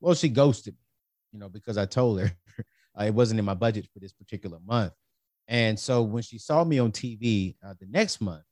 [0.01, 0.87] Well, she ghosted me,
[1.33, 2.31] you know, because I told her
[3.01, 4.93] it wasn't in my budget for this particular month.
[5.49, 8.45] And so when she saw me on TV uh, the next month,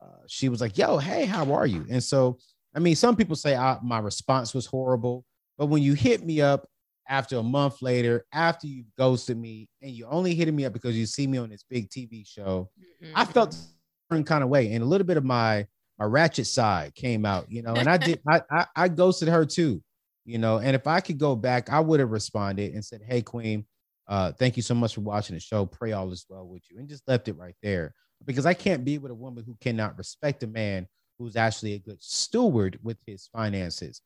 [0.00, 1.84] uh, she was like, yo, hey, how are you?
[1.90, 2.38] And so,
[2.74, 5.26] I mean, some people say I, my response was horrible,
[5.58, 6.66] but when you hit me up
[7.08, 10.96] after a month later, after you ghosted me, and you only hitting me up because
[10.96, 12.70] you see me on this big TV show,
[13.02, 13.12] mm-hmm.
[13.14, 13.56] I felt a
[14.10, 15.66] certain kind of way, and a little bit of my
[15.98, 17.74] my ratchet side came out, you know.
[17.74, 19.82] And I did, I, I I ghosted her too,
[20.24, 20.58] you know.
[20.58, 23.66] And if I could go back, I would have responded and said, "Hey, Queen,
[24.08, 25.66] uh, thank you so much for watching the show.
[25.66, 28.84] Pray all is well with you," and just left it right there because I can't
[28.84, 30.86] be with a woman who cannot respect a man
[31.18, 34.00] who's actually a good steward with his finances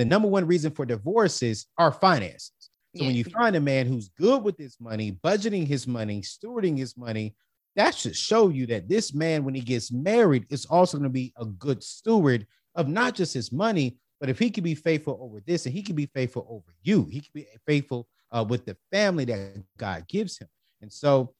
[0.00, 2.52] the number one reason for divorces are finances.
[2.94, 3.08] So yeah.
[3.08, 6.96] when you find a man who's good with his money, budgeting his money, stewarding his
[6.96, 7.34] money,
[7.76, 11.12] that should show you that this man, when he gets married, is also going to
[11.12, 15.18] be a good steward of not just his money, but if he can be faithful
[15.20, 18.64] over this and he can be faithful over you, he can be faithful uh, with
[18.64, 20.48] the family that God gives him.
[20.80, 21.34] And so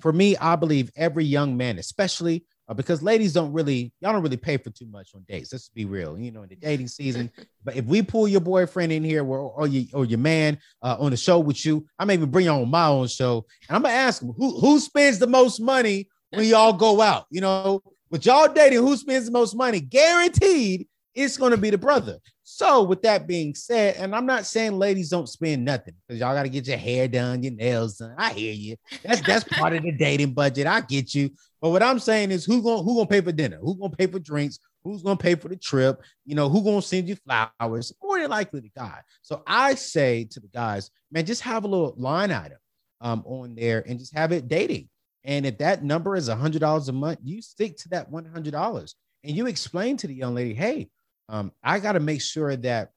[0.00, 4.22] for me, I believe every young man, especially uh, because ladies don't really y'all don't
[4.22, 5.52] really pay for too much on dates.
[5.52, 7.30] Let's be real, you know, in the dating season.
[7.64, 10.96] but if we pull your boyfriend in here or, or your or your man uh,
[10.98, 13.76] on the show with you, I may even bring you on my own show, and
[13.76, 17.26] I'm gonna ask him who who spends the most money when y'all go out.
[17.30, 19.80] You know, with y'all dating, who spends the most money?
[19.80, 22.20] Guaranteed, it's gonna be the brother.
[22.44, 26.34] So, with that being said, and I'm not saying ladies don't spend nothing because y'all
[26.34, 28.14] got to get your hair done, your nails done.
[28.18, 28.76] I hear you.
[29.02, 30.66] That's that's part of the dating budget.
[30.66, 31.30] I get you.
[31.62, 33.58] But what I'm saying is, who gonna who gonna pay for dinner?
[33.62, 34.58] Who gonna pay for drinks?
[34.84, 36.02] Who's gonna pay for the trip?
[36.26, 37.92] You know, who gonna send you flowers?
[38.02, 39.00] More than likely the guy.
[39.22, 42.58] So I say to the guys, man, just have a little line item
[43.00, 44.90] um, on there and just have it dating.
[45.24, 48.50] And if that number is hundred dollars a month, you stick to that one hundred
[48.50, 50.90] dollars, and you explain to the young lady, hey
[51.32, 52.90] um, I got to make sure that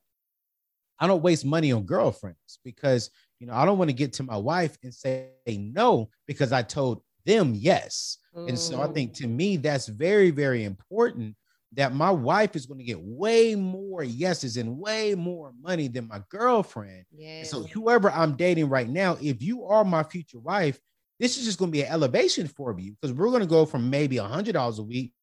[1.00, 4.24] I don't waste money on girlfriends because you know I don't want to get to
[4.24, 8.18] my wife and say no because I told them yes.
[8.36, 8.50] Mm.
[8.50, 11.36] And so I think to me that's very very important
[11.74, 16.08] that my wife is going to get way more yeses and way more money than
[16.08, 17.04] my girlfriend.
[17.12, 17.44] Yeah.
[17.44, 20.80] So whoever I'm dating right now, if you are my future wife,
[21.20, 23.66] this is just going to be an elevation for you because we're going to go
[23.66, 25.14] from maybe a hundred dollars a week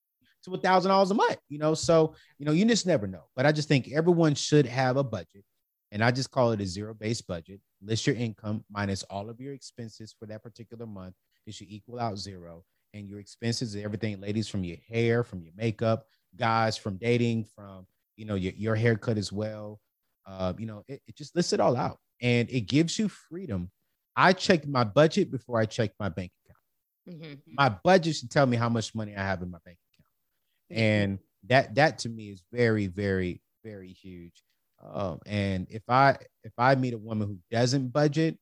[0.45, 1.75] to a thousand dollars a month, you know.
[1.75, 3.25] So, you know, you just never know.
[3.37, 5.45] But I just think everyone should have a budget.
[5.91, 7.61] And I just call it a zero-based budget.
[7.83, 11.15] List your income minus all of your expenses for that particular month.
[11.47, 12.65] It should equal out zero.
[12.95, 17.87] And your expenses, everything, ladies, from your hair, from your makeup, guys, from dating, from
[18.17, 19.81] you know, your, your haircut as well.
[20.27, 23.71] Uh, you know, it, it just lists it all out and it gives you freedom.
[24.15, 27.23] I check my budget before I check my bank account.
[27.23, 27.55] Mm-hmm.
[27.55, 31.19] My budget should tell me how much money I have in my bank account, and
[31.49, 34.45] that that to me is very very very huge
[34.93, 38.39] um, and if i if i meet a woman who doesn't budget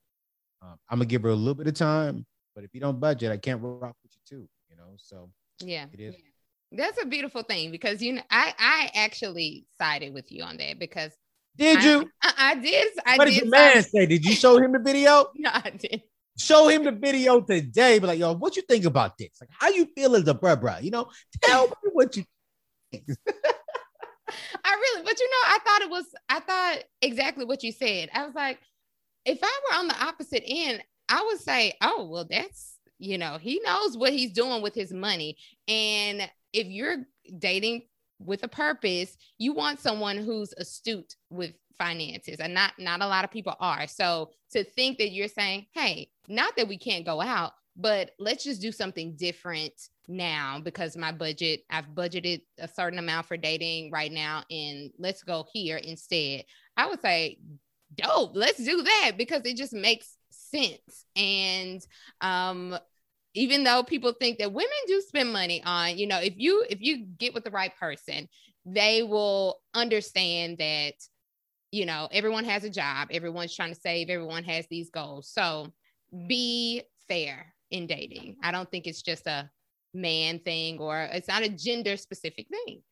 [0.62, 3.32] um, i'm gonna give her a little bit of time But if you don't budget,
[3.32, 4.48] I can't rock with you too.
[4.68, 5.30] You know, so
[5.60, 6.14] yeah, it is.
[6.72, 10.78] That's a beautiful thing because you know I I actually sided with you on that
[10.78, 11.12] because
[11.56, 12.10] did I, you?
[12.22, 12.88] I, I did.
[13.04, 14.06] I what did did your man say?
[14.06, 15.26] Did you show him the video?
[15.36, 16.02] no, I did.
[16.38, 17.98] Show him the video today.
[17.98, 19.30] Be like, yo, what you think about this?
[19.40, 20.82] Like, how you feel as a bruh, bruh?
[20.82, 21.10] You know,
[21.42, 22.24] tell me what you.
[22.92, 23.04] think.
[24.64, 26.04] I really, but you know, I thought it was.
[26.28, 28.10] I thought exactly what you said.
[28.14, 28.58] I was like,
[29.24, 33.38] if I were on the opposite end, I would say, oh, well, that's you know,
[33.38, 35.36] he knows what he's doing with his money,
[35.66, 36.98] and if you're
[37.38, 37.82] dating
[38.18, 43.24] with a purpose, you want someone who's astute with finances and not not a lot
[43.24, 43.86] of people are.
[43.86, 48.44] So to think that you're saying, "Hey, not that we can't go out, but let's
[48.44, 49.72] just do something different
[50.06, 55.22] now because my budget, I've budgeted a certain amount for dating right now and let's
[55.22, 56.44] go here instead."
[56.76, 57.38] I would say,
[57.94, 61.84] "Dope, let's do that because it just makes sense." And
[62.20, 62.78] um
[63.34, 66.80] even though people think that women do spend money on you know if you if
[66.80, 68.28] you get with the right person
[68.66, 70.94] they will understand that
[71.70, 75.28] you know everyone has a job everyone's trying to save everyone has these goals.
[75.28, 75.72] So
[76.26, 78.36] be fair in dating.
[78.42, 79.48] I don't think it's just a
[79.94, 82.82] man thing or it's not a gender specific thing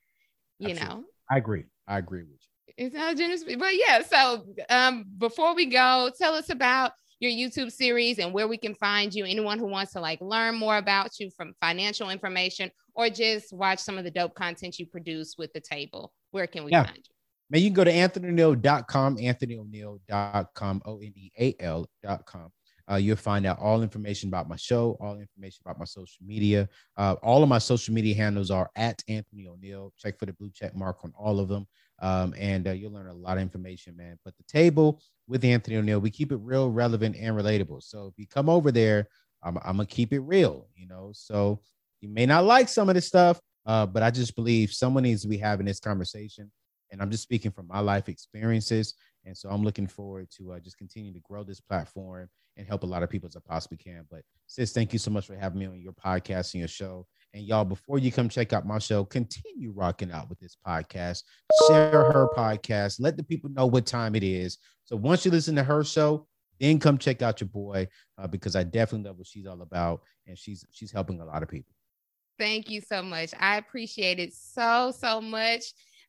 [0.58, 0.96] you Absolutely.
[0.96, 1.04] know?
[1.30, 1.64] I agree.
[1.86, 2.74] I agree with you.
[2.76, 7.30] It's not a gender but yeah so um before we go tell us about your
[7.30, 9.24] YouTube series and where we can find you.
[9.24, 13.80] Anyone who wants to like learn more about you from financial information or just watch
[13.80, 16.84] some of the dope content you produce with the table, where can we yeah.
[16.84, 17.14] find you?
[17.50, 22.52] Man, you can go to anthonyoneal.com, anthonyoneal.com, O N E A L.com.
[22.90, 26.68] Uh, you'll find out all information about my show, all information about my social media.
[26.96, 29.90] Uh, all of my social media handles are at Anthony ONeal.
[29.98, 31.66] Check for the blue check mark on all of them.
[32.00, 34.18] Um, and uh, you'll learn a lot of information, man.
[34.24, 37.82] But the table with Anthony ONeal, we keep it real, relevant, and relatable.
[37.82, 39.08] So if you come over there,
[39.42, 41.10] I'm, I'm gonna keep it real, you know.
[41.12, 41.60] So
[42.00, 45.22] you may not like some of this stuff, uh, but I just believe someone needs
[45.22, 46.50] to be having this conversation.
[46.90, 48.94] And I'm just speaking from my life experiences.
[49.24, 52.82] And so I'm looking forward to uh, just continuing to grow this platform and help
[52.82, 54.06] a lot of people as I possibly can.
[54.10, 57.06] But sis, thank you so much for having me on your podcast and your show.
[57.34, 61.22] And y'all, before you come check out my show, continue rocking out with this podcast.
[61.66, 62.96] Share her podcast.
[63.00, 64.58] Let the people know what time it is.
[64.84, 66.26] So once you listen to her show,
[66.60, 70.00] then come check out your boy uh, because I definitely love what she's all about,
[70.26, 71.72] and she's she's helping a lot of people.
[72.38, 73.32] Thank you so much.
[73.38, 75.64] I appreciate it so so much.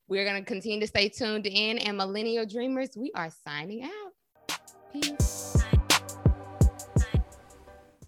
[0.08, 4.58] We're gonna continue to stay tuned in, and Millennial Dreamers, we are signing out.
[4.92, 5.49] Peace.